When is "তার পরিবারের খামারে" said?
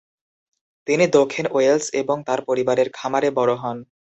2.27-3.29